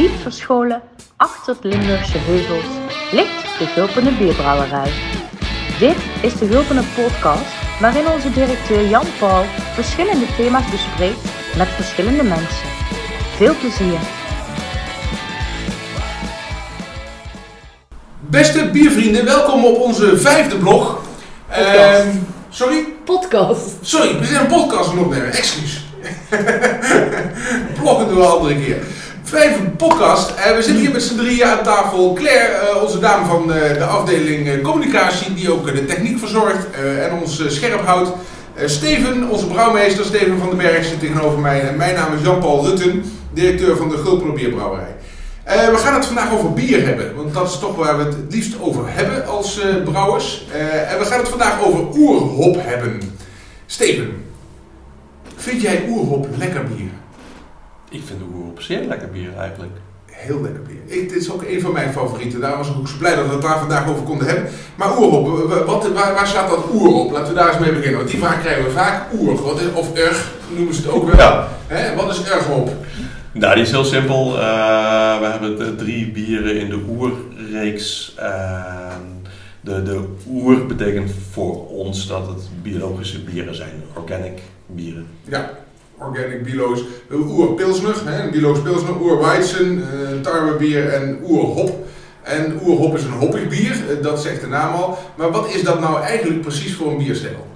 Diep 0.00 0.20
verscholen 0.20 0.82
achter 1.16 1.54
het 1.54 1.64
Limburgse 1.64 2.18
heuvels 2.18 2.64
ligt 3.12 3.58
de 3.58 3.66
Gulpene 3.66 4.16
Bierbrouwerij. 4.16 4.92
Dit 5.78 5.96
is 6.22 6.38
de 6.38 6.46
Gulpene 6.46 6.82
podcast 6.94 7.80
waarin 7.80 8.08
onze 8.08 8.30
directeur 8.30 8.88
Jan 8.88 9.06
Paul 9.18 9.44
verschillende 9.74 10.26
thema's 10.36 10.70
bespreekt 10.70 11.22
met 11.56 11.68
verschillende 11.68 12.22
mensen. 12.22 12.68
Veel 13.36 13.54
plezier! 13.60 13.98
Beste 18.20 18.70
biervrienden, 18.70 19.24
welkom 19.24 19.64
op 19.64 19.80
onze 19.80 20.18
vijfde 20.18 20.56
blog. 20.56 21.00
Podcast. 21.46 22.04
Ehm, 22.04 22.16
sorry? 22.48 22.84
Podcast. 23.04 23.76
Sorry, 23.80 24.18
we 24.18 24.24
zijn 24.24 24.40
een 24.40 24.46
podcast 24.46 24.90
aan 24.90 24.96
het 24.96 25.06
opnemen, 25.06 25.32
excuus. 25.32 25.84
Bloggen 27.80 28.08
doen 28.08 28.16
we 28.16 28.22
een 28.22 28.30
andere 28.30 28.54
keer. 28.54 28.82
Vijfde 29.30 29.70
podcast. 29.70 30.30
Eh, 30.30 30.56
we 30.56 30.62
zitten 30.62 30.82
hier 30.82 30.92
met 30.92 31.02
z'n 31.02 31.16
drieën 31.16 31.44
aan 31.44 31.62
tafel. 31.62 32.12
Claire, 32.12 32.52
eh, 32.52 32.82
onze 32.82 32.98
dame 32.98 33.26
van 33.26 33.52
eh, 33.52 33.78
de 33.78 33.84
afdeling 33.84 34.62
communicatie, 34.62 35.34
die 35.34 35.52
ook 35.52 35.74
de 35.74 35.84
techniek 35.84 36.18
verzorgt 36.18 36.66
en 37.00 37.12
ons 37.20 37.42
scherp 37.46 37.84
houdt. 37.84 38.10
Steven, 38.64 39.28
onze 39.28 39.46
brouwmeester, 39.46 40.04
Steven 40.04 40.38
van 40.38 40.48
den 40.48 40.58
Berg, 40.58 40.84
zit 40.84 41.00
tegenover 41.00 41.38
mij. 41.38 41.60
En 41.60 41.76
mijn 41.76 41.94
naam 41.94 42.14
is 42.14 42.22
Jan-Paul 42.22 42.66
Rutten, 42.66 43.04
directeur 43.32 43.76
van 43.76 43.88
de 43.88 43.96
Gulpener 43.96 44.34
Bierbrouwerij. 44.34 44.96
We 45.44 45.76
gaan 45.76 45.94
het 45.94 46.06
vandaag 46.06 46.32
over 46.32 46.52
bier 46.52 46.86
hebben, 46.86 47.16
want 47.16 47.34
dat 47.34 47.48
is 47.48 47.58
toch 47.58 47.76
waar 47.76 47.98
we 47.98 48.04
het 48.04 48.16
liefst 48.28 48.60
over 48.60 48.82
hebben 48.86 49.26
als 49.26 49.60
brouwers. 49.84 50.46
En 50.88 50.98
we 50.98 51.04
gaan 51.04 51.18
het 51.18 51.28
vandaag 51.28 51.64
over 51.64 51.80
oerhop 51.96 52.56
hebben. 52.58 53.00
Steven, 53.66 54.24
vind 55.36 55.62
jij 55.62 55.84
oerhop 55.88 56.28
lekker 56.38 56.64
bier? 56.64 56.99
Ik 57.90 58.02
vind 58.06 58.18
de 58.18 58.24
Oerop 58.36 58.60
zeer 58.60 58.84
lekker 58.88 59.08
bier 59.10 59.36
eigenlijk. 59.38 59.72
Heel 60.06 60.40
lekker 60.42 60.62
bier. 60.62 60.76
Dit 61.08 61.12
is 61.12 61.30
ook 61.32 61.42
een 61.42 61.60
van 61.60 61.72
mijn 61.72 61.92
favorieten. 61.92 62.40
Daarom 62.40 62.58
was 62.58 62.68
ik 62.68 62.76
ook 62.76 62.88
zo 62.88 62.96
blij 62.98 63.14
dat 63.14 63.26
we 63.26 63.32
het 63.32 63.42
daar 63.42 63.58
vandaag 63.58 63.88
over 63.88 64.02
konden 64.02 64.26
hebben. 64.26 64.48
Maar 64.76 64.98
oerhop, 64.98 65.26
w- 65.48 65.64
wat, 65.66 65.88
waar, 65.92 66.14
waar 66.14 66.26
staat 66.26 66.48
dat 66.50 66.64
oer 66.72 66.94
op? 66.94 67.10
Laten 67.10 67.28
we 67.34 67.38
daar 67.38 67.48
eens 67.48 67.58
mee 67.58 67.72
beginnen. 67.72 67.98
Want 67.98 68.10
die 68.10 68.18
vraag 68.20 68.40
krijgen 68.40 68.64
we 68.64 68.70
vaak. 68.70 69.12
Oer, 69.14 69.42
wat 69.42 69.60
is, 69.60 69.66
of 69.74 69.94
erg, 69.94 70.30
noemen 70.56 70.74
ze 70.74 70.80
het 70.82 70.90
ook 70.90 71.12
wel. 71.14 71.44
Ja, 71.68 71.94
wat 71.96 72.10
is 72.10 72.22
erghop? 72.22 72.70
nou 73.32 73.54
die 73.54 73.62
is 73.62 73.70
heel 73.70 73.84
simpel. 73.84 74.32
Eh, 74.40 75.18
we 75.20 75.26
hebben 75.26 75.76
drie 75.76 76.10
bieren 76.10 76.56
in 76.60 76.68
de 76.68 76.80
oerreeks. 76.88 78.14
En 78.16 79.22
de, 79.60 79.82
de 79.82 80.04
oer 80.28 80.66
betekent 80.66 81.10
voor 81.30 81.68
ons 81.68 82.06
dat 82.06 82.26
het 82.26 82.48
biologische 82.62 83.20
bieren 83.22 83.54
zijn, 83.54 83.82
organic 83.96 84.38
bieren. 84.66 85.06
Ja, 85.24 85.50
organic 86.00 86.42
bilo's. 86.42 86.84
Oer 87.12 87.52
pilsner, 87.54 87.94
hè, 88.04 88.22
een 88.22 88.30
biloos 88.30 88.60
pilsner. 88.60 89.00
Oer 89.00 89.20
weizen, 89.20 89.88
eh, 89.92 90.20
tarwebier 90.20 90.88
en 90.88 91.20
oer 91.28 91.44
hop. 91.44 91.86
En 92.22 92.60
oerhop 92.64 92.94
is 92.96 93.04
een 93.04 93.12
hoppig 93.12 93.48
bier, 93.48 93.72
eh, 93.72 94.02
dat 94.02 94.20
zegt 94.20 94.40
de 94.40 94.46
naam 94.46 94.74
al. 94.74 94.98
Maar 95.16 95.30
wat 95.30 95.54
is 95.54 95.62
dat 95.62 95.80
nou 95.80 96.02
eigenlijk 96.02 96.40
precies 96.40 96.74
voor 96.74 96.90
een 96.90 96.98
bierstijl? 96.98 97.46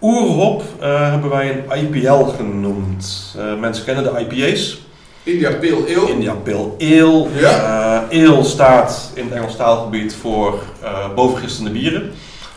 Oerhop 0.00 0.62
eh, 0.80 1.10
hebben 1.10 1.30
wij 1.30 1.64
een 1.68 1.78
IPL 1.78 2.22
genoemd. 2.22 3.34
Eh, 3.38 3.58
mensen 3.58 3.84
kennen 3.84 4.04
de 4.04 4.20
IPA's. 4.20 4.80
India 5.22 5.50
Pale 5.50 5.96
Ale. 5.96 6.10
India 6.10 6.34
Pale 6.34 6.70
Ale. 6.78 7.26
Ja. 7.34 8.08
Eh, 8.10 8.28
ale 8.28 8.44
staat 8.44 9.12
in 9.14 9.24
het 9.24 9.32
Engels 9.32 9.56
taalgebied 9.56 10.14
voor 10.14 10.62
eh 10.82 11.14
bovengistende 11.14 11.70
bieren. 11.70 12.12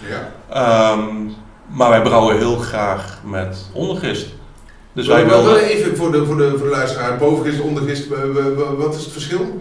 Ja. 0.09 0.31
Ehm, 0.49 1.05
maar 1.67 1.89
wij 1.89 2.01
brouwen 2.01 2.37
heel 2.37 2.55
graag 2.55 3.19
met 3.25 3.57
ondergist. 3.73 4.27
Dus 4.93 5.07
wij 5.07 5.25
wel, 5.25 5.57
even 5.57 5.97
voor 5.97 6.11
de, 6.11 6.25
voor 6.25 6.37
de, 6.37 6.49
voor 6.49 6.67
de 6.67 6.73
luisteraar, 6.73 7.17
bovengist, 7.17 7.59
ondergist, 7.59 8.07
wat 8.77 8.95
is 8.95 9.03
het 9.03 9.11
verschil? 9.11 9.57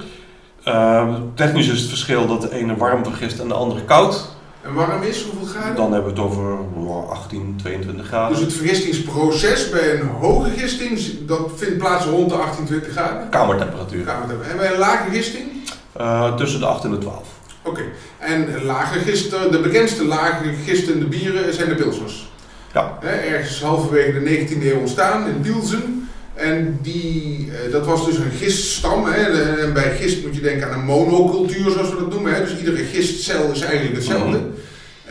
ehm, 0.64 1.20
technisch 1.34 1.68
is 1.68 1.80
het 1.80 1.88
verschil 1.88 2.26
dat 2.26 2.42
de 2.42 2.54
ene 2.54 2.76
warm 2.76 3.04
vergist 3.04 3.38
en 3.38 3.48
de 3.48 3.54
andere 3.54 3.84
koud. 3.84 4.28
En 4.62 4.74
warm 4.74 5.02
is, 5.02 5.22
hoeveel 5.22 5.46
graden? 5.46 5.76
Dan 5.76 5.92
hebben 5.92 6.14
we 6.14 6.20
het 6.20 6.28
over 6.28 6.56
oh, 6.74 7.10
18, 7.10 7.56
22 7.62 8.06
graden. 8.06 8.36
Dus 8.36 8.44
het 8.44 8.52
vergistingsproces 8.52 9.70
bij 9.70 10.00
een 10.00 10.08
hoge 10.08 10.50
gisting, 10.50 11.00
dat 11.26 11.50
vindt 11.56 11.78
plaats 11.78 12.04
rond 12.04 12.28
de 12.28 12.34
18, 12.34 12.64
20 12.64 12.92
graden? 12.92 13.28
Kamertemperatuur. 13.28 14.04
Hebben. 14.06 14.50
En 14.50 14.56
bij 14.56 14.72
een 14.72 14.78
lage 14.78 15.10
gisting? 15.10 15.44
Eh, 15.92 16.34
tussen 16.34 16.60
de 16.60 16.66
8 16.66 16.84
en 16.84 16.90
de 16.90 16.98
12. 16.98 17.26
Oké. 17.62 17.82
En 18.18 18.64
lage 18.64 18.98
gisten, 18.98 19.52
de 19.52 19.60
bekendste 19.60 20.04
lage 20.04 20.52
gistende 20.64 21.04
bieren 21.04 21.54
zijn 21.54 21.68
de 21.68 21.74
pilsners. 21.74 22.31
Ja. 22.72 22.98
Hè, 23.00 23.10
ergens 23.10 23.62
halverwege 23.62 24.12
de 24.12 24.20
19e 24.20 24.66
eeuw 24.66 24.78
ontstaan 24.78 25.28
in 25.28 25.40
Pilsen. 25.40 26.08
En 26.34 26.78
die, 26.82 27.48
eh, 27.50 27.72
dat 27.72 27.86
was 27.86 28.06
dus 28.06 28.16
een 28.16 28.30
giststam. 28.30 29.04
Hè. 29.04 29.22
En 29.60 29.72
bij 29.72 29.96
gist 29.96 30.24
moet 30.24 30.34
je 30.34 30.40
denken 30.40 30.68
aan 30.68 30.78
een 30.78 30.84
monocultuur, 30.84 31.70
zoals 31.70 31.90
we 31.90 31.96
dat 31.96 32.10
noemen. 32.10 32.34
Hè. 32.34 32.40
Dus 32.40 32.58
iedere 32.58 32.84
gistcel 32.84 33.50
is 33.52 33.60
eigenlijk 33.60 33.94
hetzelfde. 33.94 34.38
Mhm. 34.38 34.46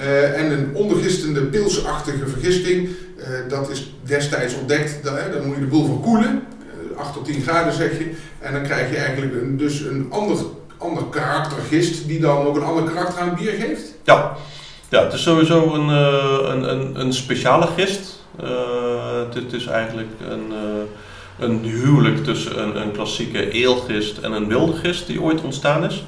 Eh, 0.01 0.39
en 0.39 0.51
een 0.51 0.69
ondergistende 0.73 1.41
pilsachtige 1.41 2.27
vergisting, 2.27 2.89
eh, 3.17 3.25
dat 3.47 3.69
is 3.69 3.95
destijds 4.03 4.55
ontdekt. 4.55 4.91
Hè, 5.03 5.31
Dan 5.31 5.45
moet 5.47 5.55
je 5.55 5.61
de 5.61 5.67
boel 5.67 5.85
verkoelen, 5.85 6.43
eh 6.93 6.99
8 6.99 7.13
tot 7.13 7.25
10 7.25 7.41
graden 7.41 7.73
zeg 7.73 7.97
je. 7.97 8.11
En 8.39 8.53
dan 8.53 8.63
krijg 8.63 8.89
je 8.89 8.95
eigenlijk 8.97 9.33
een, 9.33 9.57
dus 9.57 9.79
een 9.79 10.07
ander, 10.09 10.38
ander 10.78 11.03
karakter 11.03 11.57
gist, 11.69 12.07
die 12.07 12.19
dan 12.19 12.45
ook 12.45 12.55
een 12.55 12.63
ander 12.63 12.83
karakter 12.83 13.19
aan 13.19 13.29
het 13.29 13.38
bier 13.38 13.51
geeft. 13.51 13.93
Ja. 14.03 14.38
Ja, 14.91 15.03
het 15.03 15.13
is 15.13 15.22
sowieso 15.24 15.74
een, 15.74 15.90
eh, 15.90 16.53
een, 16.53 16.69
een, 16.69 17.00
een 17.00 17.13
speciale 17.13 17.68
gist. 17.68 18.19
Eh, 18.40 18.50
het, 19.25 19.34
het 19.34 19.53
is 19.53 19.66
eigenlijk 19.66 20.09
een, 20.29 20.52
eh, 20.52 21.46
een 21.46 21.59
huwelijk 21.63 22.24
tussen 22.24 22.63
een, 22.63 22.81
een 22.81 22.91
klassieke 22.91 23.52
eelgist 23.52 24.18
en 24.18 24.31
een 24.31 24.47
wilde 24.47 24.74
gist 24.74 25.07
die 25.07 25.22
ooit 25.22 25.41
ontstaan 25.41 25.84
is. 25.84 26.03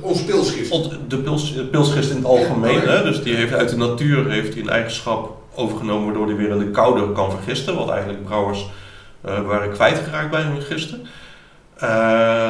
Ons 0.00 0.24
pilsgist. 0.24 0.90
De 1.08 1.18
pils, 1.18 1.54
de 1.54 1.64
pilsgist 1.64 2.10
in 2.10 2.16
het 2.16 2.24
algemeen, 2.24 2.74
Ja, 2.74 2.86
hè, 2.86 3.02
dus 3.02 3.22
die 3.22 3.34
heeft 3.34 3.52
uit 3.52 3.68
de 3.68 3.76
natuur 3.76 4.30
heeft 4.30 4.52
die 4.52 4.62
een 4.62 4.68
eigenschap 4.68 5.36
overgenomen 5.54 6.04
waardoor 6.04 6.26
die 6.26 6.36
weer 6.36 6.50
in 6.50 6.58
de 6.58 6.70
koude 6.70 7.12
kan 7.12 7.30
vergisten, 7.30 7.76
wat 7.76 7.90
eigenlijk 7.90 8.24
brouwers 8.24 8.66
eh, 9.20 9.40
waren 9.40 9.72
kwijtgeraakt 9.72 10.30
bij 10.30 10.42
hun 10.42 10.62
gisten. 10.62 11.06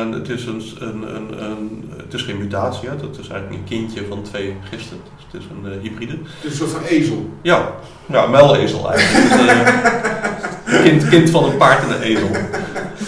En 0.06 0.12
het 0.12 0.28
is, 0.28 0.46
een, 0.46 0.62
een, 0.78 1.16
een, 1.16 1.44
een, 1.44 1.92
het 1.96 2.14
is 2.14 2.22
geen 2.22 2.38
mutatie, 2.38 2.88
hè, 2.88 2.94
het 2.94 3.18
is 3.18 3.28
eigenlijk 3.28 3.50
een 3.50 3.78
kindje 3.78 4.04
van 4.08 4.22
twee 4.22 4.56
gisten, 4.70 4.96
dus 5.16 5.26
het 5.32 5.40
is 5.42 5.46
een 5.50 5.72
eh, 5.72 5.80
hybride. 5.80 6.12
Het 6.12 6.44
is 6.44 6.50
een 6.50 6.56
soort 6.68 6.70
van 6.70 6.82
ezel. 6.82 7.30
Ja, 7.42 7.70
ja 8.06 8.26
muilezel 8.26 8.92
eigenlijk. 8.92 9.34
Het 10.64 10.74
eh, 10.74 10.82
kind, 10.82 11.08
kind 11.08 11.30
van 11.30 11.44
een 11.44 11.56
paard 11.56 11.82
en 11.82 11.94
een 11.94 12.02
ezel. 12.02 12.28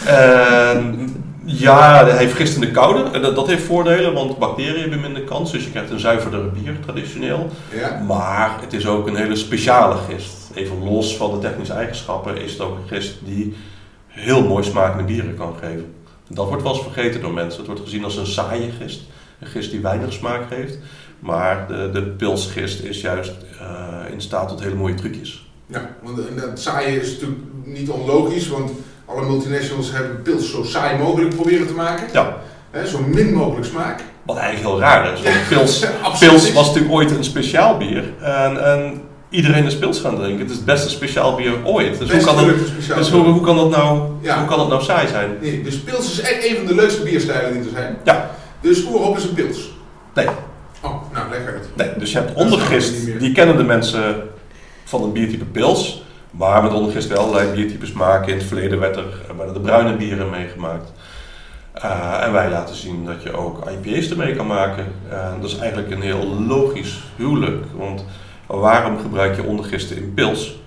En 0.06 1.10
ja, 1.44 2.06
hij 2.06 2.28
vergist 2.28 2.54
in 2.54 2.60
de 2.60 2.70
koude. 2.70 3.10
En 3.10 3.22
dat, 3.22 3.34
dat 3.34 3.46
heeft 3.46 3.64
voordelen, 3.64 4.12
want 4.14 4.38
bacteriën 4.38 4.80
hebben 4.80 5.00
minder 5.00 5.22
kans. 5.22 5.52
Dus 5.52 5.64
je 5.64 5.70
krijgt 5.70 5.90
een 5.90 6.00
zuiverdere 6.00 6.48
bier, 6.48 6.76
traditioneel. 6.80 7.50
Ja. 7.74 8.02
Maar 8.06 8.56
het 8.60 8.72
is 8.72 8.86
ook 8.86 9.06
een 9.06 9.16
hele 9.16 9.36
speciale 9.36 9.96
gist. 10.10 10.50
Even 10.54 10.84
los 10.84 11.16
van 11.16 11.30
de 11.30 11.38
technische 11.38 11.72
eigenschappen 11.72 12.42
is 12.42 12.52
het 12.52 12.60
ook 12.60 12.76
een 12.76 12.88
gist 12.88 13.18
die 13.24 13.56
heel 14.06 14.42
mooi 14.42 14.64
smakende 14.64 15.04
bieren 15.04 15.36
kan 15.36 15.54
geven. 15.60 15.94
Dat 16.28 16.48
wordt 16.48 16.62
wel 16.62 16.72
eens 16.72 16.82
vergeten 16.82 17.20
door 17.20 17.32
mensen. 17.32 17.58
Het 17.58 17.66
wordt 17.66 17.82
gezien 17.82 18.04
als 18.04 18.16
een 18.16 18.26
saaie 18.26 18.70
gist. 18.80 19.00
Een 19.40 19.46
gist 19.46 19.70
die 19.70 19.80
weinig 19.80 20.12
smaak 20.12 20.48
geeft. 20.48 20.78
Maar 21.18 21.66
de, 21.68 21.90
de 21.92 22.02
pilsgist 22.02 22.82
is 22.82 23.00
juist 23.00 23.32
eh, 23.60 24.12
in 24.12 24.20
staat 24.20 24.48
tot 24.48 24.62
hele 24.62 24.74
mooie 24.74 24.94
trucjes. 24.94 25.46
ja, 25.66 25.96
want 26.02 26.28
en 26.28 26.36
dat 26.36 26.60
saaie 26.60 27.00
is 27.00 27.12
natuurlijk 27.12 27.40
niet 27.64 27.90
onlogisch, 27.90 28.48
want 28.48 28.70
alle 29.04 29.26
multinationals 29.26 29.92
hebben 29.92 30.22
pils 30.22 30.50
zo 30.50 30.62
saai 30.62 30.98
mogelijk 30.98 31.34
proberen 31.34 31.66
te 31.66 31.72
maken. 31.72 32.06
Ja, 32.12 32.36
zo 32.86 33.00
min 33.02 33.32
mogelijk 33.32 33.66
smaak. 33.66 34.02
wat 34.22 34.36
eigenlijk 34.36 34.68
heel 34.68 34.80
raar 34.80 35.12
is. 35.12 35.22
Want 35.22 35.48
pils, 35.48 35.86
pils 36.18 36.52
was 36.52 36.66
natuurlijk 36.66 36.94
ooit 36.94 37.10
een 37.10 37.24
speciaal 37.24 37.76
bier. 37.76 38.04
En, 38.20 38.64
en 38.64 39.00
iedereen 39.28 39.64
is 39.64 39.78
pils 39.78 40.00
gaan 40.00 40.16
drinken. 40.16 40.40
Het 40.40 40.50
is 40.50 40.56
het 40.56 40.64
beste 40.64 40.88
speciaal 40.88 41.34
bier 41.34 41.52
ooit. 41.64 41.98
Dus, 41.98 42.10
hoe 42.10 42.20
kan, 42.20 42.36
dat, 42.36 42.46
dus 42.96 43.10
hoe, 43.10 43.24
hoe, 43.24 43.40
kan 43.40 43.56
dat 43.56 43.70
nou, 43.70 44.02
Ja. 44.20 44.38
hoe 44.38 44.48
kan 44.48 44.58
dat 44.58 44.68
nou 44.68 44.82
saai 44.82 45.08
zijn? 45.08 45.30
Nee, 45.40 45.62
dus 45.62 45.78
pils 45.78 46.10
is 46.12 46.20
echt 46.20 46.46
een 46.48 46.56
van 46.56 46.66
de 46.66 46.74
leukste 46.74 47.02
bierstijlen 47.02 47.52
die 47.52 47.62
er 47.62 47.76
zijn. 47.76 47.98
Ja. 48.04 48.30
Dus 48.60 48.84
oerhop 48.84 49.16
is 49.16 49.24
een 49.24 49.34
pils. 49.34 49.70
Nee. 50.14 50.26
Oh, 50.82 51.12
nou 51.12 51.30
leg 51.30 51.46
uit. 51.46 51.68
Nee, 51.74 51.88
dus 51.98 52.12
je 52.12 52.18
hebt 52.18 52.34
ondergist, 52.34 53.18
die 53.18 53.32
kennen 53.32 53.56
de 53.56 53.62
mensen 53.62 54.22
van 54.84 55.02
het 55.02 55.12
biertype 55.12 55.44
pils. 55.44 56.02
Maar 56.30 56.62
met 56.62 56.72
ondergist 56.72 57.08
wel 57.08 57.18
allerlei 57.18 57.52
biertypes 57.52 57.92
maken. 57.92 58.32
In 58.32 58.38
het 58.38 58.46
verleden 58.46 58.78
werd 58.80 58.96
er, 58.96 59.20
werden 59.36 59.54
de 59.54 59.60
bruine 59.60 59.96
bieren 59.96 60.30
meegemaakt. 60.30 60.92
Eh, 61.72 62.22
en 62.22 62.32
wij 62.32 62.50
laten 62.50 62.74
zien 62.74 63.04
dat 63.04 63.22
je 63.22 63.32
ook 63.32 63.70
IPA's 63.70 64.10
ermee 64.10 64.36
kan 64.36 64.46
maken. 64.46 64.84
En 65.10 65.38
dat 65.40 65.50
is 65.50 65.58
eigenlijk 65.58 65.90
een 65.90 66.02
heel 66.02 66.24
logisch 66.46 67.02
huwelijk. 67.16 67.64
Want 67.76 68.04
waarom 68.56 68.98
gebruik 68.98 69.36
je 69.36 69.42
ondergisten 69.42 69.96
in 69.96 70.14
pils? 70.14 70.60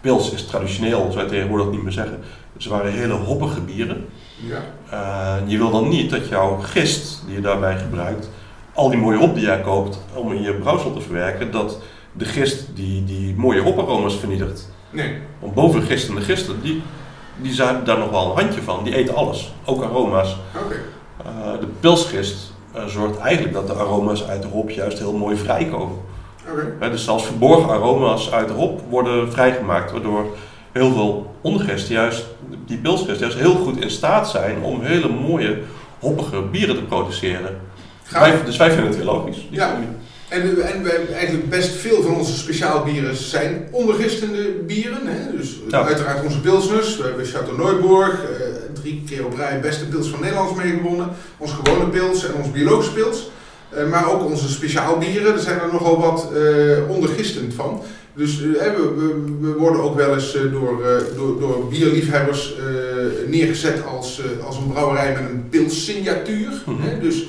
Pils 0.00 0.32
is 0.32 0.46
traditioneel, 0.46 0.98
zoals 0.98 1.14
wij 1.14 1.26
tegenwoordig 1.26 1.70
niet 1.70 1.82
meer 1.82 1.92
zeggen. 1.92 2.20
Ze 2.56 2.68
waren 2.68 2.92
hele 2.92 3.12
hoppige 3.12 3.60
bieren. 3.60 4.08
Ja. 4.36 4.62
Eh, 4.90 5.48
je 5.48 5.58
wil 5.58 5.70
dan 5.70 5.88
niet 5.88 6.10
dat 6.10 6.28
jouw 6.28 6.56
gist 6.56 7.22
die 7.26 7.34
je 7.34 7.40
daarbij 7.40 7.78
gebruikt, 7.78 8.30
al 8.74 8.90
die 8.90 8.98
mooie 8.98 9.18
hop 9.18 9.34
die 9.34 9.44
jij 9.44 9.60
koopt 9.60 10.00
om 10.14 10.32
in 10.32 10.42
je 10.42 10.54
brouwsel 10.54 10.92
te 10.92 11.00
verwerken, 11.00 11.50
dat 11.50 11.78
de 12.12 12.24
gist 12.24 12.76
die, 12.76 13.04
die 13.04 13.34
mooie 13.36 13.62
hoparoma's 13.62 14.16
vernietigt. 14.16 14.72
Nee. 14.90 15.18
Want 15.38 15.54
bovengistende 15.54 16.20
gisten, 16.20 16.62
die, 16.62 16.82
die 17.36 17.52
zijn 17.52 17.84
daar 17.84 17.98
nog 17.98 18.10
wel 18.10 18.30
een 18.30 18.42
handje 18.42 18.62
van. 18.62 18.84
Die 18.84 18.94
eten 18.94 19.14
alles, 19.14 19.54
ook 19.64 19.82
aroma's. 19.82 20.36
Oké. 20.64 20.74
Uh, 21.26 21.60
de 21.60 21.66
pilsgist 21.80 22.52
uh, 22.76 22.84
zorgt 22.84 23.18
eigenlijk 23.18 23.54
dat 23.54 23.66
de 23.66 23.74
aroma's 23.74 24.26
uit 24.26 24.42
de 24.42 24.48
hop 24.48 24.70
juist 24.70 24.98
heel 24.98 25.12
mooi 25.12 25.36
vrijkomen. 25.36 25.96
Dus 26.80 27.04
zelfs 27.04 27.24
verborgen 27.24 27.70
aroma's 27.70 28.30
uit 28.32 28.48
de 28.48 28.54
hop 28.54 28.80
worden 28.88 29.32
vrijgemaakt, 29.32 29.92
waardoor 29.92 30.36
heel 30.72 30.92
veel 30.92 31.34
ondergisten 31.40 31.94
juist, 31.94 32.26
die 32.66 32.78
pilsgist 32.78 33.20
juist 33.20 33.38
heel 33.38 33.54
goed 33.54 33.80
in 33.82 33.90
staat 33.90 34.30
zijn 34.30 34.62
om 34.62 34.80
hele 34.80 35.08
mooie 35.08 35.58
hoppige 35.98 36.42
bieren 36.42 36.74
te 36.74 36.82
produceren. 36.82 37.56
Wij, 38.10 38.44
dus 38.44 38.56
wij 38.56 38.70
vinden 38.70 38.86
het 38.86 38.96
heel 38.96 39.04
logisch. 39.04 39.46
Ja. 39.50 39.78
En, 40.28 40.62
en 40.62 40.82
wij, 40.82 41.06
eigenlijk 41.12 41.48
best 41.48 41.70
veel 41.70 42.02
van 42.02 42.14
onze 42.14 42.32
speciaalbieren 42.32 43.16
zijn 43.16 43.68
ondergistende 43.70 44.50
bieren. 44.66 45.06
Hè? 45.06 45.36
Dus 45.36 45.58
uiteraard 45.70 46.24
onze 46.24 46.40
pilsners. 46.40 46.96
We 46.96 47.02
hebben 47.02 47.26
Chateau 47.26 47.58
Neuburg, 47.58 48.22
uh, 48.22 48.28
drie 48.72 49.02
keer 49.08 49.26
op 49.26 49.36
rij 49.36 49.60
beste 49.60 49.88
pils 49.88 50.08
van 50.08 50.20
Nederland 50.20 50.56
meegewonnen. 50.56 51.08
Onze 51.36 51.54
gewone 51.54 51.88
pils 51.88 52.26
en 52.26 52.34
onze 52.34 52.50
biologische 52.50 52.92
pils. 52.92 53.30
Uh, 53.74 53.90
maar 53.90 54.12
ook 54.12 54.24
onze 54.24 54.48
speciaalbieren, 54.48 55.32
er 55.32 55.38
zijn 55.38 55.60
er 55.60 55.72
nogal 55.72 56.00
wat 56.00 56.30
uh, 56.34 56.90
ondergistend 56.90 57.54
van. 57.54 57.82
Dus 58.14 58.38
we, 58.38 58.46
we, 58.96 59.24
we, 59.40 59.52
worden 59.52 59.82
ook 59.82 59.96
wel 59.96 60.14
eens 60.14 60.32
door, 60.52 60.82
door, 61.16 61.40
door 61.40 61.68
bierliefhebbers 61.68 62.54
neergezet 63.26 63.86
als, 63.86 64.22
als 64.46 64.56
een 64.56 64.72
brouwerij 64.72 65.12
met 65.12 65.30
een 65.30 65.48
pilssignatuur. 65.48 66.62
Mm 66.66 66.80
-hmm. 66.80 67.00
Dus 67.00 67.28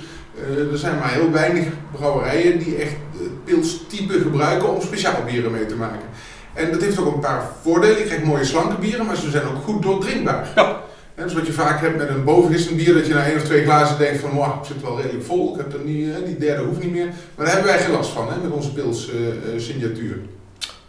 er 0.72 0.78
zijn 0.78 0.98
maar 0.98 1.12
heel 1.12 1.32
weinig 1.32 1.68
brouwerijen 1.92 2.60
die 2.60 2.76
echt 2.76 2.96
pilstype 3.44 4.20
gebruiken 4.20 4.74
om 4.74 4.82
speciaal 4.82 5.24
bieren 5.26 5.52
mee 5.52 5.66
te 5.66 5.76
maken. 5.76 6.08
En 6.54 6.72
dat 6.72 6.82
heeft 6.82 7.00
ook 7.00 7.14
een 7.14 7.20
paar 7.20 7.50
voordelen. 7.62 7.98
Je 7.98 8.04
krijgt 8.04 8.24
mooie 8.24 8.46
slanke 8.46 8.76
bieren, 8.76 9.06
maar 9.06 9.16
ze 9.16 9.30
zijn 9.30 9.48
ook 9.48 9.64
goed 9.64 9.84
doordrinkbaar. 9.84 10.52
Ja. 10.56 10.82
En 11.16 11.24
dus 11.24 11.34
wat 11.34 11.46
je 11.46 11.54
vaak 11.54 11.82
hebt 11.82 11.98
met 11.98 12.10
een 12.10 12.24
bovengistend 12.24 12.78
bier, 12.78 12.94
dat 12.94 13.08
je 13.08 13.14
na 13.14 13.26
één 13.26 13.36
of 13.36 13.44
twee 13.44 13.64
glazen 13.64 13.98
denkt 13.98 14.20
van, 14.20 14.30
wow, 14.30 14.60
ik 14.60 14.66
zit 14.66 14.82
wel 14.82 15.02
redelijk 15.02 15.26
vol, 15.26 15.54
ik 15.54 15.58
heb 15.58 15.74
er 15.74 15.80
niet, 15.80 16.26
die 16.26 16.38
derde 16.38 16.64
hoeft 16.64 16.84
niet 16.84 16.92
meer. 16.92 17.06
Maar 17.06 17.46
daar 17.46 17.54
hebben 17.56 17.72
wij 17.72 17.82
geen 17.82 17.92
last 17.92 18.10
van, 18.10 18.32
hè, 18.32 18.38
met 18.38 18.52
onze 18.52 18.74
pils 18.74 19.10
uh, 19.10 19.20
signatuur. 19.58 20.18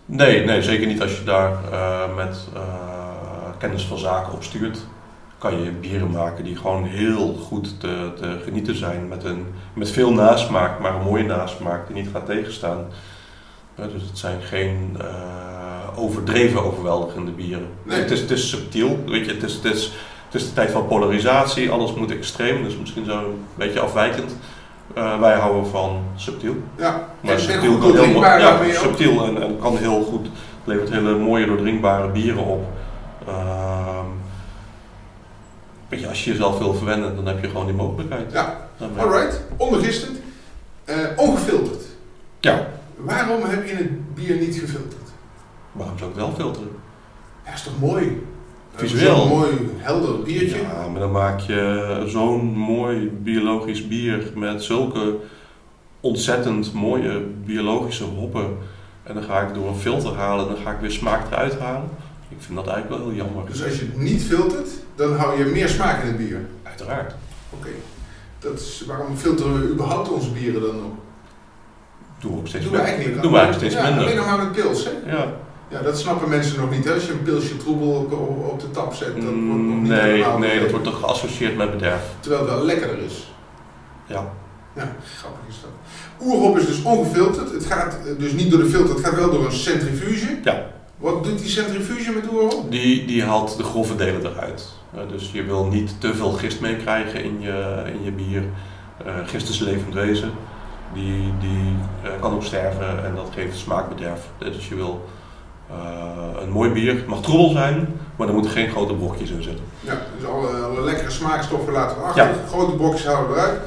Nee, 0.07 0.45
nee, 0.45 0.63
zeker 0.63 0.87
niet 0.87 1.03
als 1.03 1.19
je 1.19 1.25
daar 1.25 1.53
uh, 1.73 2.17
met 2.17 2.37
kennis 3.59 3.85
van 3.85 3.99
zaken 3.99 4.33
op 4.33 4.43
stuurt 4.43 4.79
kan 5.39 5.63
je 5.63 5.71
bieren 5.71 6.11
maken 6.11 6.45
die 6.45 6.57
gewoon 6.57 6.85
heel 6.85 7.35
goed 7.35 7.81
te, 7.81 8.11
te, 8.17 8.39
genieten 8.45 8.77
zijn. 8.77 9.09
Met, 9.09 9.25
een, 9.25 9.47
met 9.75 9.91
veel 9.91 10.13
nasmaak, 10.13 10.79
maar 10.79 10.95
een 10.95 11.03
mooie 11.03 11.25
nasmaak 11.25 11.87
die 11.87 11.97
niet 11.97 12.09
gaat 12.13 12.27
tegenstaan. 12.27 12.85
dus 13.75 14.03
het 14.03 14.19
zijn 14.19 14.43
geen 14.43 14.97
overdreven 15.97 16.65
overweldigende 16.65 17.31
bieren. 17.31 17.69
Nee. 17.83 17.99
Het, 17.99 18.11
is, 18.11 18.21
het 18.21 18.31
is 18.31 18.49
subtiel, 18.49 18.99
weet 19.07 19.27
je, 19.27 19.33
het 19.33 19.43
is, 19.43 19.55
het, 19.55 19.65
is, 19.65 19.93
het 20.33 20.41
is 20.41 20.49
de 20.49 20.55
tijd 20.55 20.71
van 20.71 20.87
polarisatie, 20.87 21.71
alles 21.71 21.95
moet 21.95 22.11
extreem, 22.11 22.65
dus 22.65 22.77
misschien 22.77 23.05
zo 23.05 23.19
een 23.19 23.45
beetje 23.55 23.81
afwijkend. 23.81 24.37
Uh, 24.97 25.21
wij 25.21 25.35
houden 25.35 25.67
van 25.67 26.03
subtiel. 26.17 26.55
Ja, 26.77 27.09
maar 27.21 27.39
subtiel, 27.39 27.79
kan 27.79 27.97
heel, 27.97 28.21
ja, 28.21 28.59
subtiel 28.73 29.25
en, 29.25 29.43
en, 29.43 29.59
kan 29.59 29.77
heel 29.77 30.03
goed, 30.03 30.29
levert 30.65 30.91
hele 30.91 31.19
mooie 31.19 31.47
doordrinkbare 31.47 32.09
bieren 32.09 32.45
op. 32.45 32.65
Uh, 33.29 33.99
Weet 35.89 36.01
je, 36.01 36.09
als 36.09 36.25
je 36.25 36.31
jezelf 36.31 36.59
wil 36.59 36.75
verwennen, 36.75 37.17
dan 37.17 37.27
heb 37.27 37.41
je 37.43 37.49
gewoon 37.49 37.67
die 37.67 37.75
mogelijkheid. 37.75 38.33
Ja, 38.33 38.69
alright. 38.97 39.41
Ondergistend. 39.57 40.19
Uh, 40.85 40.97
ongefilterd. 41.17 41.85
Ja. 42.41 42.67
Waarom 42.97 43.43
heb 43.43 43.67
je 43.67 43.75
het 43.75 44.15
bier 44.15 44.37
niet 44.37 44.55
gefilterd? 44.55 45.11
Waarom 45.73 45.99
zou 45.99 46.11
ik 46.11 46.17
wel 46.17 46.33
filteren? 46.37 46.71
Ja, 47.45 47.53
is 47.53 47.63
toch 47.63 47.81
mooi? 47.81 48.27
Visueel. 48.75 49.17
Zo'n 49.17 49.29
mooi, 49.29 49.71
helder 49.77 50.23
biertje. 50.23 50.57
Ja, 50.57 50.89
maar 50.89 51.01
dan 51.01 51.11
maak 51.11 51.41
je 51.41 52.05
zo'n 52.07 52.45
mooi 52.45 53.11
biologisch 53.23 53.89
bier 53.89 54.33
met 54.35 54.63
zulke 54.63 55.17
ontzettend 56.01 56.73
mooie 56.73 57.21
biologische 57.45 58.05
hoppen. 58.05 58.57
En 59.03 59.15
dan 59.15 59.23
ga 59.23 59.41
ik 59.41 59.55
door 59.55 59.69
een 59.69 59.75
filter 59.75 60.15
halen 60.15 60.49
en 60.49 60.55
dan 60.55 60.63
ga 60.65 60.71
ik 60.71 60.81
weer 60.81 60.91
smaak 60.91 61.27
eruit 61.31 61.59
halen. 61.59 61.89
Ik 62.29 62.37
vind 62.39 62.57
dat 62.57 62.67
eigenlijk 62.67 63.03
wel 63.03 63.11
heel 63.11 63.25
jammer. 63.25 63.47
Dus 63.47 63.65
als 63.65 63.79
je 63.79 63.85
het 63.85 63.99
niet 63.99 64.23
filtert, 64.23 64.69
dan 64.95 65.17
hou 65.17 65.39
je 65.39 65.45
meer 65.45 65.69
smaak 65.69 66.03
in 66.03 66.09
het 66.09 66.17
bier? 66.17 66.41
Uiteraard. 66.63 67.15
Oké. 67.51 67.69
Dat 68.39 68.59
is, 68.59 68.85
waarom 68.87 69.17
filteren 69.17 69.61
we 69.61 69.69
überhaupt 69.69 70.09
onze 70.09 70.31
bieren 70.31 70.61
dan 70.61 70.77
nog? 70.77 70.93
Doen 72.21 72.33
we 72.33 72.39
ook 72.39 72.47
steeds 72.47 72.65
Doen 72.65 72.73
we 72.73 72.79
eigenlijk 72.79 73.23
Doen 73.23 73.33
we 73.33 73.39
eigenlijk 73.39 73.73
steeds 73.73 73.85
ja, 73.85 73.89
minder. 73.89 74.05
Alleen 74.05 74.17
nog 74.17 74.27
maar 74.27 74.39
met 74.39 74.53
pils, 74.53 74.85
hè? 74.85 75.13
Ja. 75.13 75.33
Ja, 75.73 75.83
dat 75.83 75.99
snappen 75.99 76.29
mensen 76.29 76.61
nog 76.61 76.71
niet. 76.71 76.85
Hè? 76.85 76.93
Als 76.95 77.07
je 77.07 77.13
een 77.13 77.23
pilsje 77.23 77.57
troebel 77.57 77.89
op, 77.89 78.13
op, 78.51 78.61
de 78.61 78.71
tap 78.71 78.95
zet, 78.95 79.15
dat 79.15 79.25
wordt 79.25 79.37
nog 79.37 79.57
niet 79.57 79.89
Nee, 79.89 80.25
nee 80.39 80.61
dat 80.61 80.71
wordt 80.71 80.85
toch 80.85 81.01
geassocieerd 81.01 81.57
met 81.57 81.71
bederf. 81.71 82.03
Terwijl 82.21 82.43
het 82.43 82.55
wel 82.55 82.65
lekkerder 82.65 82.99
is. 82.99 83.33
Ja. 84.07 84.33
Ja, 84.75 84.97
grappig 85.17 85.41
is 85.49 85.57
dat. 85.61 85.71
Oerhop 86.27 86.59
is 86.59 86.67
dus 86.67 86.83
ongefilterd. 86.83 87.53
Het 87.53 87.67
gaat 87.67 87.99
eh, 88.07 88.19
dus 88.19 88.33
niet 88.33 88.51
door 88.51 88.61
de 88.61 88.69
filter, 88.69 88.95
het 88.95 89.05
gaat 89.05 89.15
wel 89.15 89.31
door 89.31 89.45
een 89.45 89.53
centrifuge. 89.53 90.39
Ja. 90.45 90.67
Wat 90.99 91.25
doet 91.25 91.39
die 91.39 91.49
centrifuge 91.49 92.13
met 92.13 92.33
oerhop? 92.33 92.71
Die, 92.71 93.07
die 93.07 93.25
haalt 93.25 93.57
de 93.57 93.63
grove 93.63 93.97
delen 93.97 94.27
eruit. 94.27 94.69
Uh, 94.95 95.01
dus 95.09 95.31
je 95.33 95.43
wil 95.43 95.67
niet 95.67 96.01
te 96.01 96.15
veel 96.15 96.31
gist 96.31 96.61
meekrijgen 96.61 97.25
in 97.25 97.41
je, 97.41 97.83
in 97.87 98.05
je 98.05 98.13
bier. 98.13 98.43
Uh, 99.07 99.15
gist 99.27 99.49
is 99.49 99.59
levend 99.59 99.95
wezen. 99.95 100.31
Die, 100.95 101.33
die 101.41 101.77
uh, 102.05 102.11
kan 102.21 102.35
ook 102.35 102.43
sterven 102.43 103.05
en 103.05 103.15
dat 103.15 103.29
geeft 103.35 103.59
smaakbederf. 103.59 104.29
Dus 104.39 104.69
je 104.69 104.75
wil 104.75 105.05
een 106.43 106.51
mooi 106.51 106.71
bier, 106.71 106.95
het 106.95 107.07
mag 107.07 107.23
troebel 107.23 107.51
zijn, 107.51 107.89
maar 108.17 108.29
er 108.29 108.35
moeten 108.35 108.51
geen 108.53 108.71
grote 108.71 108.95
brokjes 108.95 109.31
in 109.31 109.43
zitten. 109.43 109.65
Ja, 109.81 110.01
dus 110.19 110.29
alle, 110.29 110.49
alle 110.49 110.81
lekkere 110.83 111.11
smaakstoffen 111.11 111.73
laten 111.73 111.97
we 111.97 112.03
achter. 112.03 112.25
Ja. 112.25 112.33
Grote 112.49 112.73
brokjes 112.77 113.07
houden 113.07 113.35
we 113.35 113.41
eruit. 113.41 113.61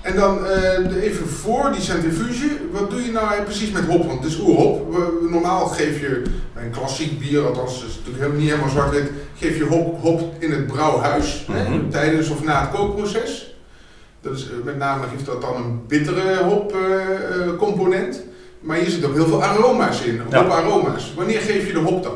En 0.00 0.16
dan 0.16 0.38
uh, 0.38 1.02
even 1.02 1.28
voor 1.28 1.70
die 1.72 1.80
centrifuge, 1.80 2.48
wat 2.72 2.90
doe 2.90 3.04
je 3.04 3.12
nou 3.12 3.42
precies 3.42 3.70
met 3.70 3.84
hop? 3.86 4.06
Want 4.06 4.22
het 4.22 4.32
is 4.32 4.38
oerhop. 4.40 4.96
Normaal 5.30 5.66
geef 5.66 6.00
je 6.00 6.22
een 6.54 6.70
klassiek 6.70 7.18
bier, 7.18 7.46
althans 7.46 7.74
is 7.74 7.80
het 7.80 7.88
natuurlijk 7.90 8.16
helemaal, 8.18 8.38
niet 8.40 8.48
helemaal 8.50 8.70
zwart-wit, 8.70 9.10
geef 9.38 9.56
je 9.56 9.64
hop, 9.64 10.00
hop 10.00 10.32
in 10.38 10.50
het 10.50 10.66
brouwhuis 10.66 11.44
Mhm. 11.48 11.58
hè, 11.58 11.80
tijdens 11.90 12.28
of 12.28 12.44
na 12.44 12.60
het 12.60 12.70
kookproces. 12.70 13.54
Dat 14.20 14.32
is, 14.36 14.44
uh, 14.50 14.64
met 14.64 14.78
name 14.78 15.04
geeft 15.12 15.26
dat 15.26 15.40
dan 15.40 15.56
een 15.56 15.80
bittere 15.86 16.44
hop 16.44 16.74
uh, 16.74 17.56
component. 17.58 18.22
Maar 18.66 18.76
hier 18.76 18.90
zitten 18.90 19.08
ook 19.08 19.14
heel 19.14 19.26
veel 19.26 19.42
aroma's 19.44 20.00
in, 20.02 20.20
Ja. 20.30 20.42
hoparoma's. 20.42 21.12
Wanneer 21.16 21.40
geef 21.40 21.66
je 21.66 21.72
de 21.72 21.78
hop 21.78 22.02
dan? 22.02 22.12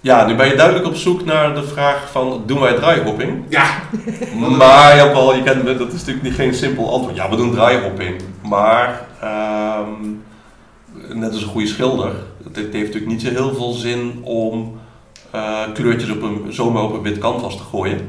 Ja, 0.00 0.26
nu 0.26 0.34
ben 0.34 0.48
je 0.48 0.54
duidelijk 0.56 0.86
op 0.86 0.94
zoek 0.94 1.24
naar 1.24 1.54
de 1.54 1.62
vraag 1.62 2.10
van, 2.10 2.42
doen 2.46 2.60
wij 2.60 2.74
draaihopping? 2.74 3.44
Ja, 3.48 3.66
Maar 4.58 4.96
ja, 4.96 5.06
Paul, 5.06 5.34
je 5.34 5.42
kent 5.42 5.64
me, 5.64 5.76
dat 5.76 5.86
is 5.92 5.98
natuurlijk 5.98 6.22
niet 6.24 6.34
geen 6.34 6.54
simpel 6.54 6.92
antwoord. 6.92 7.16
Ja, 7.16 7.30
we 7.30 7.36
doen 7.36 7.52
draaihopping. 7.52 8.20
Maar, 8.48 9.06
ehm, 9.20 9.88
net 11.18 11.32
als 11.32 11.42
een 11.42 11.48
goede 11.48 11.66
schilder, 11.66 12.12
het, 12.44 12.56
het 12.56 12.72
heeft 12.72 12.86
natuurlijk 12.86 13.06
niet 13.12 13.22
zo 13.22 13.28
heel 13.30 13.54
veel 13.54 13.72
zin 13.72 14.20
om 14.24 14.80
eh, 15.30 15.60
kleurtjes 15.74 16.10
op 16.10 16.22
een, 16.22 16.46
zomaar 16.48 16.82
op 16.82 16.92
een 16.94 17.02
wit 17.02 17.18
canvas 17.18 17.56
te 17.56 17.62
gooien. 17.62 18.00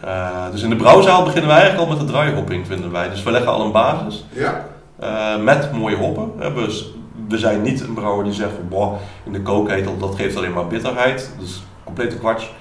Eh, 0.00 0.50
dus 0.52 0.62
in 0.62 0.70
de 0.70 0.76
brouwzaal 0.76 1.24
beginnen 1.24 1.50
wij 1.50 1.60
eigenlijk 1.60 1.88
al 1.90 1.96
met 1.96 2.06
de 2.06 2.12
draaihopping, 2.12 2.66
vinden 2.66 2.92
wij. 2.92 3.08
Dus 3.10 3.22
we 3.22 3.30
leggen 3.30 3.52
al 3.52 3.64
een 3.64 3.72
basis 3.72 4.24
ja, 4.32 4.66
eh, 4.98 5.42
met 5.42 5.72
mooie 5.72 5.96
hoppen. 5.96 6.54
We, 6.54 6.92
we 7.28 7.38
zijn 7.38 7.62
niet 7.62 7.80
een 7.80 7.94
brouwer 7.94 8.24
die 8.24 8.32
zegt 8.32 8.52
van, 8.52 8.68
boah, 8.68 8.94
in 9.24 9.32
de 9.32 9.42
kookketel 9.42 9.98
dat 9.98 10.14
geeft 10.14 10.36
alleen 10.36 10.52
maar 10.52 10.66
bitterheid. 10.66 11.30
Dus 11.38 11.62
complete 11.84 12.18
kwats. 12.18 12.52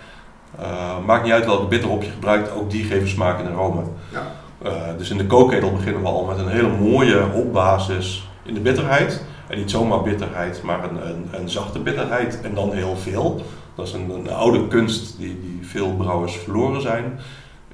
Eh, 0.60 0.98
maakt 1.06 1.24
niet 1.24 1.34
uit 1.34 1.46
welke 1.46 1.68
bitterhop 1.68 2.04
je 2.04 2.10
gebruikt, 2.10 2.51
ook 2.51 2.72
die 2.72 2.84
geven 2.84 3.08
smaak 3.08 3.39
en 3.39 3.48
aroma. 3.48 3.82
ja. 4.12 4.44
Eh, 4.62 4.72
dus 4.98 5.10
in 5.10 5.18
de 5.18 5.25
kookketel 5.25 5.72
beginnen 5.72 6.01
we 6.01 6.08
al 6.08 6.25
met 6.25 6.38
een 6.38 6.48
hele 6.48 6.77
mooie 6.77 7.20
hopbasis 7.20 8.30
in 8.44 8.54
de 8.54 8.60
bitterheid. 8.60 9.24
En 9.48 9.58
niet 9.58 9.72
zomaar 9.72 10.01
bitterheid, 10.01 10.62
maar 10.63 10.84
een, 10.84 11.10
een, 11.10 11.27
een 11.32 11.50
zachte 11.50 11.80
bitterheid 11.80 12.42
en 12.42 12.54
dan 12.54 12.74
heel 12.74 12.96
veel. 12.96 13.42
Dat 13.75 13.88
is 13.88 13.94
een, 13.94 14.10
een 14.10 14.30
oude 14.30 14.68
kunst 14.68 15.18
die, 15.18 15.39
die 15.39 15.60
veel 15.62 15.96
brouwers 15.96 16.38
verloren 16.38 16.82
zijn. 16.82 17.20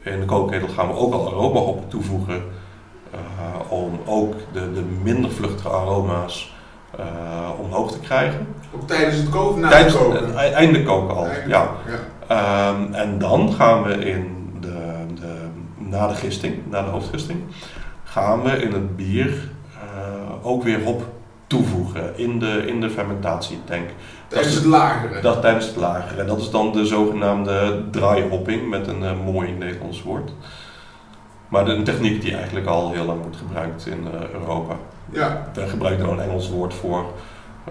In 0.02 0.20
de 0.20 0.26
kookketel 0.26 0.68
gaan 0.68 0.88
we 0.88 0.94
ook 0.94 1.14
al 1.14 1.28
aromahoppen 1.28 1.88
toevoegen. 1.88 2.44
Eh, 3.12 3.72
om 3.72 4.00
ook 4.06 4.34
de, 4.54 4.74
de 4.74 4.84
minder 5.04 5.32
vluchtige 5.32 5.70
aroma's 5.70 6.54
eh, 6.98 7.06
omhoog 7.60 7.92
te 7.92 8.00
krijgen. 8.00 8.48
Ook 8.76 8.88
tijdens 8.88 9.16
het 9.16 9.30
koken, 9.30 9.62
na 9.62 9.70
Tijdens 9.70 9.94
het 9.94 10.04
koken. 10.04 10.38
het 10.38 10.54
einde 10.54 10.84
koken 10.84 11.16
al. 11.16 11.26
Ja. 11.26 11.36
ja. 11.48 11.70
Ehm, 12.28 12.94
en 12.94 13.18
dan 13.18 13.54
gaan 13.54 13.84
we 13.84 13.94
in 13.94 14.54
de, 14.60 14.94
de, 15.20 15.34
na 15.78 16.08
de 16.08 16.16
gisting, 16.16 16.56
na 16.70 16.82
de 16.82 16.90
hoofdgisting, 16.90 17.40
gaan 18.04 18.42
we 18.42 18.52
in 18.52 18.74
het 18.74 18.96
bier 18.96 19.50
eh, 19.74 20.48
ook 20.48 20.64
weer 20.64 20.84
hop 20.84 21.04
toevoegen 21.48 22.18
in 22.18 22.40
de, 22.40 22.64
in 22.68 22.82
de 22.82 22.90
fermentatietank. 22.90 23.90
Tijdens 24.28 24.54
Dat 24.54 24.64
het 24.64 24.72
lagere. 24.72 25.22
Dat 25.22 25.42
tijdens 25.42 25.66
het 25.66 25.76
lagere. 25.76 26.22
En 26.22 26.28
dat 26.28 26.40
is 26.40 26.50
dan 26.50 26.72
de 26.72 26.86
zogenaamde 26.86 27.84
draaihopping 27.92 28.70
met 28.70 28.88
een 28.88 29.18
mooi 29.18 29.52
Nederlands 29.52 30.04
woord. 30.04 30.32
Maar 31.52 31.68
een 31.68 31.84
techniek 31.84 32.22
die 32.22 32.36
eigenlijk 32.36 32.66
al 32.68 32.92
heel 32.92 33.06
lang 33.06 33.22
wordt 33.22 33.38
gebruikt 33.38 33.86
in 33.86 34.08
eh, 34.14 34.40
Europa. 34.42 34.76
Ja, 35.12 35.50
Daar 35.54 35.68
gebruiken 35.68 36.06
we 36.06 36.12
een 36.12 36.22
Engels 36.22 36.50
woord 36.50 36.74
voor, 36.74 37.06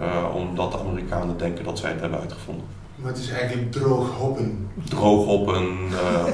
eh, 0.01 0.35
omdat 0.35 0.73
de 0.73 0.79
Amerikanen 0.79 1.39
denken 1.39 1.65
dat 1.65 1.79
zij 1.79 1.91
het 1.91 2.01
hebben 2.01 2.21
uitgevonden. 2.21 2.65
Maar 2.95 3.13
het 3.13 3.21
is 3.21 3.31
eigenlijk 3.31 3.73
droog 3.73 4.09
hoppen. 4.19 4.69
Drooghoppen, 4.89 5.69
uh, 5.91 6.25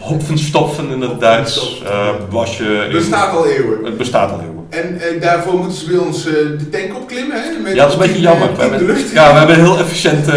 hopfenstoffen 0.00 0.90
in 0.90 1.00
het 1.00 1.20
Duits, 1.20 1.82
uh, 1.82 2.08
wasje. 2.30 2.64
Het 2.64 2.92
bestaat 2.92 3.36
al 3.36 3.46
eeuwen. 3.46 3.84
Het 3.84 3.96
bestaat 3.96 4.30
al 4.30 4.40
eeuwen. 4.40 4.66
En, 4.68 5.00
en 5.00 5.20
daarvoor 5.20 5.54
moeten 5.54 5.78
ze 5.78 5.86
bij 5.86 5.98
ons 5.98 6.26
uh, 6.26 6.32
de 6.32 6.68
tank 6.68 6.96
opklimmen. 6.96 7.42
Hè? 7.42 7.58
Met 7.62 7.74
ja, 7.74 7.82
dat 7.82 7.88
is 7.88 7.94
een 7.94 8.06
beetje 8.06 8.20
jammer. 8.20 8.56
We 8.56 8.62
hebben, 8.62 8.96
ja, 9.12 9.32
we 9.32 9.38
hebben 9.38 9.58
een 9.58 9.64
heel 9.64 9.78
efficiënt, 9.78 10.30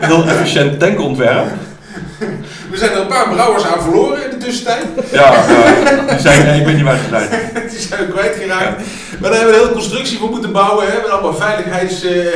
heel 0.00 0.24
efficiënt 0.24 0.78
tankontwerp. 0.80 1.46
We 2.70 2.76
zijn 2.76 2.90
er 2.90 3.00
een 3.00 3.06
paar 3.06 3.28
brouwers 3.28 3.64
aan 3.64 3.82
verloren 3.82 4.31
tussentijd. 4.44 4.86
Ja, 5.12 5.46
die 6.08 6.18
zijn, 6.18 6.60
ik 6.60 6.66
weet 6.66 6.74
niet 6.74 6.84
waar 6.84 6.98
ze 6.98 7.08
zijn. 7.10 7.28
die 7.70 7.78
zijn 7.78 8.10
kwijtgeraakt. 8.10 8.80
Ja. 8.80 8.84
Maar 9.20 9.30
daar 9.30 9.38
hebben 9.38 9.48
we 9.48 9.60
een 9.60 9.66
hele 9.66 9.80
constructie 9.80 10.18
voor 10.18 10.30
moeten 10.30 10.52
bouwen. 10.52 10.86
Hè? 10.86 10.96
Met 11.00 11.10
allemaal 11.10 11.34
veiligheidsdingen 11.34 12.28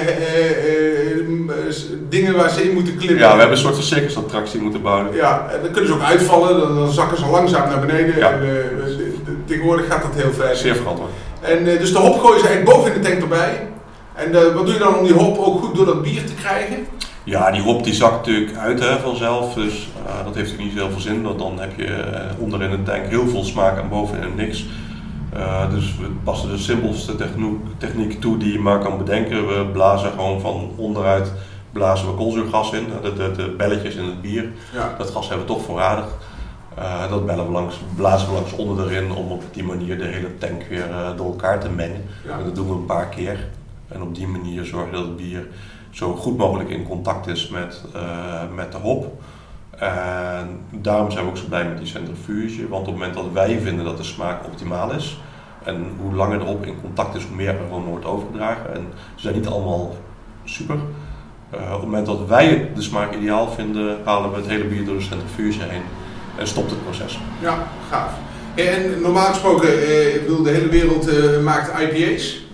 uh, 2.10 2.28
uh, 2.28 2.36
waar 2.36 2.50
ze 2.50 2.62
in 2.68 2.74
moeten 2.74 2.96
klimmen. 2.96 3.18
Ja, 3.18 3.32
we 3.32 3.38
hebben 3.38 3.56
een 3.56 3.62
soort 3.62 3.74
van 3.74 3.84
circusattractie 3.84 4.60
moeten 4.60 4.82
bouwen. 4.82 5.14
Ja, 5.14 5.46
en 5.52 5.62
dan 5.62 5.70
kunnen 5.70 5.90
ze 5.90 5.96
ook 5.96 6.02
uitvallen. 6.02 6.60
Dan, 6.60 6.74
dan 6.74 6.92
zakken 6.92 7.18
ze 7.18 7.26
langzaam 7.26 7.68
naar 7.68 7.80
beneden. 7.80 8.16
Ja. 8.16 8.30
En, 8.30 8.40
tegenwoordig 9.46 9.86
gaat 9.86 10.02
dat 10.02 10.14
heel 10.14 10.32
veilig. 10.32 10.58
Zeer 10.58 10.76
verantwoord. 10.76 11.10
En 11.40 11.64
dus 11.64 11.92
de 11.92 11.98
hop 11.98 12.20
gooien 12.20 12.40
ze 12.40 12.46
eigenlijk 12.46 12.76
boven 12.76 12.94
in 12.94 13.02
de 13.02 13.08
tank 13.08 13.22
erbij. 13.22 13.68
En 14.14 14.32
wat 14.54 14.64
doe 14.64 14.74
je 14.74 14.78
dan 14.78 14.98
om 14.98 15.04
die 15.04 15.14
hop 15.14 15.38
ook 15.38 15.60
goed 15.60 15.74
door 15.74 15.86
dat 15.86 16.02
bier 16.02 16.24
te 16.24 16.34
krijgen? 16.34 16.86
Ja, 17.26 17.50
die 17.50 17.62
hop 17.62 17.84
die 17.84 17.94
zakt 17.94 18.16
natuurlijk 18.16 18.56
uit 18.56 18.80
hè, 18.80 18.98
vanzelf, 18.98 19.54
dus 19.54 19.88
uh, 20.06 20.24
dat 20.24 20.34
heeft 20.34 20.50
natuurlijk 20.50 20.74
niet 20.74 20.78
zoveel 20.78 21.00
zin, 21.00 21.22
want 21.22 21.38
dan 21.38 21.60
heb 21.60 21.76
je 21.76 21.86
uh, 21.86 22.42
onderin 22.42 22.70
een 22.70 22.84
tank 22.84 23.06
heel 23.06 23.28
veel 23.28 23.44
smaak 23.44 23.78
en 23.78 23.88
bovenin 23.88 24.34
niks. 24.34 24.64
Uh, 25.34 25.70
dus 25.70 25.96
we 25.96 26.06
passen 26.24 26.48
de 26.48 26.58
simpelste 26.58 27.16
techniek, 27.16 27.58
techniek 27.78 28.20
toe 28.20 28.36
die 28.36 28.52
je 28.52 28.58
maar 28.58 28.78
kan 28.78 28.98
bedenken. 28.98 29.46
We 29.46 29.66
blazen 29.72 30.10
gewoon 30.10 30.40
van 30.40 30.70
onderuit 30.76 31.32
blazen 31.72 32.06
we 32.06 32.14
koolzuurgas 32.14 32.72
in, 32.72 32.86
de, 33.02 33.12
de, 33.12 33.32
de 33.32 33.54
belletjes 33.56 33.94
in 33.94 34.04
het 34.04 34.20
bier. 34.20 34.52
Ja. 34.72 34.94
Dat 34.98 35.10
gas 35.10 35.28
hebben 35.28 35.46
we 35.46 35.52
toch 35.52 35.64
voorradig. 35.64 36.06
dat 37.10 37.26
bellen 37.26 37.46
we 37.46 37.52
langs, 37.52 37.80
blazen 37.96 38.28
we 38.28 38.34
langs 38.34 38.52
onder 38.52 38.86
erin 38.86 39.12
om 39.12 39.30
op 39.30 39.42
die 39.52 39.64
manier 39.64 39.98
de 39.98 40.04
hele 40.04 40.38
tank 40.38 40.62
weer 40.68 40.88
door 41.16 41.26
elkaar 41.26 41.60
te 41.60 41.70
mengen. 41.70 42.04
Ja. 42.24 42.38
En 42.38 42.44
dat 42.44 42.54
doen 42.54 42.68
we 42.68 42.74
een 42.74 42.86
paar 42.86 43.08
keer. 43.08 43.46
En 43.88 44.02
op 44.02 44.14
die 44.14 44.26
manier 44.26 44.64
zorgen 44.64 44.92
dat 44.92 45.02
het 45.02 45.16
bier 45.16 45.46
zo 45.96 46.14
goed 46.14 46.36
mogelijk 46.36 46.70
in 46.70 46.82
contact 46.82 47.26
is 47.26 47.48
met, 47.48 47.84
uh, 47.96 48.42
met 48.54 48.72
de 48.72 48.78
hop. 48.78 49.22
En 49.70 50.60
daarom 50.70 51.10
zijn 51.10 51.24
we 51.24 51.30
ook 51.30 51.36
zo 51.36 51.44
blij 51.48 51.64
met 51.64 51.78
die 51.78 51.86
centrifuge, 51.86 52.68
want 52.68 52.80
op 52.80 52.86
het 52.86 52.94
moment 52.94 53.14
dat 53.14 53.32
wij 53.32 53.60
vinden 53.60 53.84
dat 53.84 53.96
de 53.96 54.02
smaak 54.02 54.46
optimaal 54.46 54.92
is, 54.92 55.20
en 55.64 55.86
hoe 56.00 56.14
langer 56.14 56.38
de 56.38 56.44
hop 56.44 56.66
in 56.66 56.80
contact 56.80 57.14
is, 57.14 57.24
hoe 57.24 57.36
meer 57.36 57.48
er 57.48 57.60
gewoon 57.66 57.84
wordt 57.84 58.04
overgedragen. 58.04 58.74
En 58.74 58.86
ze 59.14 59.22
zijn 59.22 59.34
niet 59.34 59.46
allemaal 59.46 59.96
super. 60.44 60.76
Uh, 61.54 61.60
op 61.60 61.70
het 61.70 61.82
moment 61.82 62.06
dat 62.06 62.26
wij 62.26 62.70
de 62.74 62.82
smaak 62.82 63.14
ideaal 63.14 63.50
vinden, 63.50 63.98
halen 64.04 64.30
we 64.30 64.36
het 64.36 64.46
hele 64.46 64.64
bier 64.64 64.84
door 64.84 64.96
de 64.96 65.02
centrifuge 65.02 65.62
heen 65.62 65.82
en 66.38 66.46
stopt 66.46 66.70
het 66.70 66.82
proces. 66.82 67.18
Ja, 67.40 67.68
gaaf. 67.90 68.12
En 68.54 69.00
normaal 69.00 69.26
gesproken, 69.26 69.68
eh, 69.68 70.20
bedoel, 70.20 70.42
de 70.42 70.50
hele 70.50 70.68
wereld 70.68 71.08
uh, 71.08 71.42
maakt 71.42 71.80
IPA's 71.80 72.45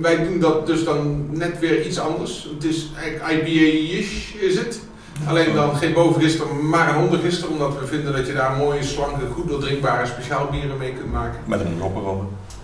wij 0.00 0.24
doen 0.24 0.38
dat 0.40 0.66
dus 0.66 0.84
dan 0.84 1.26
net 1.30 1.58
weer 1.58 1.86
iets 1.86 1.98
anders. 1.98 2.48
Het 2.54 2.64
is 2.64 2.90
eigenlijk 3.02 3.46
IPA-ish 3.46 4.34
is 4.34 4.58
het. 4.58 4.80
Alleen 5.26 5.54
dan 5.54 5.76
geen 5.76 5.92
bovengister, 5.92 6.46
maar 6.54 6.88
een 6.88 7.04
ondergister, 7.04 7.48
omdat 7.48 7.78
we 7.78 7.86
vinden 7.86 8.12
dat 8.12 8.26
je 8.26 8.32
daar 8.32 8.56
mooie, 8.56 8.82
slanke, 8.82 9.26
goed 9.32 9.48
doordrinkbare 9.48 10.06
speciaalbieren 10.06 10.76
mee 10.78 10.92
kunt 10.92 11.12
maken. 11.12 11.40
Met 11.44 11.60
een 11.60 11.80
hopperome. 11.80 12.22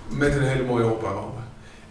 Met 0.08 0.34
een 0.34 0.42
hele 0.42 0.64
mooie 0.64 0.84
hopperome. 0.84 1.34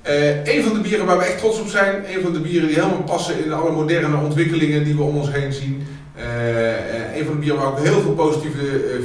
Uh, 0.08 0.46
een 0.46 0.64
van 0.64 0.74
de 0.74 0.80
bieren 0.80 1.06
waar 1.06 1.18
we 1.18 1.24
echt 1.24 1.38
trots 1.38 1.60
op 1.60 1.68
zijn, 1.68 2.16
een 2.16 2.22
van 2.22 2.34
de 2.34 2.40
bieren 2.40 2.68
die 2.68 2.76
helemaal 2.76 3.04
passen 3.04 3.46
in 3.46 3.54
alle 3.54 3.72
moderne 3.72 4.18
ontwikkelingen 4.18 4.84
die 4.84 4.96
we 4.96 5.02
om 5.02 5.18
ons 5.18 5.32
heen 5.32 5.54
zien. 5.54 5.88
Uh, 6.18 7.18
een 7.18 7.26
van 7.26 7.34
de 7.34 7.40
bieren 7.40 7.62
waar 7.62 7.74
we 7.74 7.80
ook 7.80 7.86
heel 7.86 8.02
veel 8.02 8.14
positieve 8.14 8.62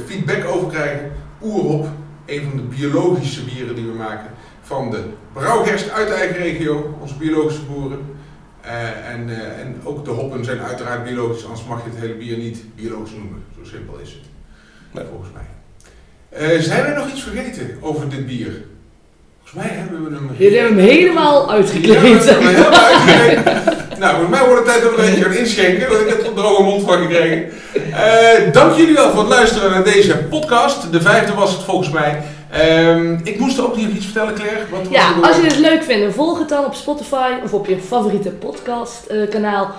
feedback 0.07 0.45
over 0.45 0.67
krijgen, 0.67 1.11
Oerop. 1.41 1.87
Een 2.25 2.43
van 2.43 2.57
de 2.57 2.75
biologische 2.77 3.43
bieren 3.43 3.75
die 3.75 3.85
we 3.85 3.93
maken 3.93 4.25
van 4.71 4.91
de 4.91 5.03
brouwgerst 5.33 5.89
uit 5.89 6.07
de 6.07 6.13
eigen 6.13 6.37
regio, 6.37 6.97
onze 7.01 7.15
biologische 7.15 7.61
boeren. 7.61 7.99
Uh, 8.65 9.11
en, 9.13 9.29
uh, 9.29 9.59
en 9.61 9.81
ook 9.83 10.05
de 10.05 10.11
hoppen 10.11 10.45
zijn 10.45 10.59
uiteraard 10.59 11.03
biologisch, 11.03 11.45
anders 11.45 11.65
mag 11.67 11.83
je 11.83 11.89
het 11.89 11.99
hele 11.99 12.13
bier 12.13 12.37
niet 12.37 12.63
biologisch 12.75 13.11
noemen. 13.11 13.43
Zo 13.55 13.69
simpel 13.69 13.97
is 14.03 14.09
het. 14.09 14.25
Nee. 14.91 15.03
Volgens 15.09 15.29
mij. 15.33 15.47
Uh, 16.55 16.61
zijn 16.61 16.85
we 16.85 16.99
nog 16.99 17.09
iets 17.09 17.23
vergeten 17.23 17.77
over 17.81 18.09
dit 18.09 18.25
bier? 18.25 18.51
Volgens 19.43 19.67
mij 19.67 19.77
hebben 19.77 20.03
we 20.03 20.15
hem... 20.15 20.29
Jullie 20.37 20.59
hebben 20.59 20.77
hem 20.77 20.87
helemaal 20.87 21.51
uitgekleed. 21.51 21.95
Ja, 21.95 22.01
we 22.01 22.07
hebben 22.07 22.43
hem 22.43 22.55
helemaal 22.55 22.79
uitgekleed. 22.91 23.99
nou, 23.99 24.15
volgens 24.15 24.39
mij 24.39 24.47
wordt 24.47 24.65
het 24.65 24.65
tijd 24.65 24.81
dat 24.81 24.95
we 24.95 25.01
een 25.01 25.09
beetje 25.09 25.23
gaan 25.23 25.37
inschenken, 25.43 25.89
want 25.89 26.01
ik 26.01 26.07
heb 26.07 26.19
er 26.19 26.27
een 26.27 26.33
droge 26.33 26.63
mond 26.63 26.83
van 26.83 26.97
gekregen. 26.97 27.41
dank 28.51 28.75
jullie 28.75 28.93
wel 28.93 29.11
voor 29.11 29.19
het 29.19 29.29
luisteren 29.29 29.71
naar 29.71 29.83
deze 29.83 30.17
podcast. 30.17 30.91
De 30.91 31.01
vijfde 31.01 31.33
was 31.33 31.51
het 31.51 31.63
volgens 31.63 31.89
mij. 31.89 32.23
Um, 32.59 33.19
ik 33.23 33.39
moest 33.39 33.59
ook 33.59 33.77
nog 33.77 33.87
iets 33.87 34.05
vertellen, 34.05 34.33
Claire. 34.33 34.65
Wat 34.69 34.87
ja, 34.89 35.13
als 35.21 35.35
je 35.35 35.41
het 35.41 35.57
leuk 35.57 35.83
vindt, 35.83 36.15
volg 36.15 36.39
het 36.39 36.49
dan 36.49 36.65
op 36.65 36.73
Spotify 36.73 37.31
of 37.43 37.53
op 37.53 37.67
je 37.67 37.77
favoriete 37.87 38.29
podcast 38.29 39.03
uh, 39.11 39.29
kanaal. 39.29 39.71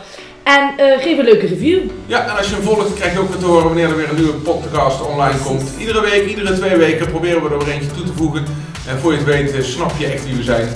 En 0.43 0.75
uh, 0.79 1.03
geef 1.03 1.19
een 1.19 1.25
leuke 1.25 1.47
review. 1.47 1.81
Ja, 2.07 2.25
en 2.25 2.37
als 2.37 2.49
je 2.49 2.55
hem 2.55 2.65
volgt, 2.65 2.95
krijg 2.95 3.13
je 3.13 3.19
ook 3.19 3.29
weer 3.29 3.39
te 3.39 3.45
horen 3.45 3.65
wanneer 3.65 3.89
er 3.89 3.97
weer 3.97 4.09
een 4.09 4.17
nieuwe 4.17 4.33
podcast 4.33 5.07
online 5.07 5.39
komt. 5.39 5.63
Iedere 5.79 6.01
week, 6.01 6.29
iedere 6.29 6.59
twee 6.59 6.77
weken 6.77 7.11
proberen 7.11 7.43
we 7.43 7.49
er 7.49 7.59
weer 7.59 7.75
eentje 7.75 7.91
toe 7.91 8.05
te 8.05 8.13
voegen. 8.13 8.45
En 8.89 8.99
voor 8.99 9.13
je 9.13 9.19
het 9.19 9.27
weet, 9.27 9.55
uh, 9.55 9.63
snap 9.63 9.93
je 9.99 10.07
echt 10.07 10.25
wie 10.25 10.37
we 10.37 10.43
zijn. 10.43 10.69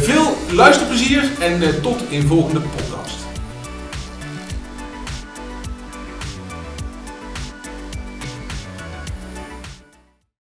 veel 0.00 0.36
luisterplezier 0.50 1.22
en 1.40 1.80
tot 1.82 1.96
in 2.08 2.22
volgende 2.26 2.60
podcast. 2.60 2.93